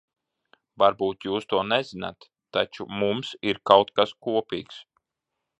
[0.83, 4.85] Varbūt jūs to nezināt, taču mums ir kaut kas kopīgs.